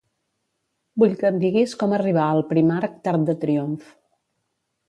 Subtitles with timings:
[1.03, 3.97] Vull que em diguis com arribar al Primark d'Arc de Triomf.